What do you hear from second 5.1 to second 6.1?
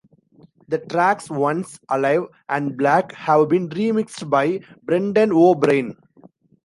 O'Brien.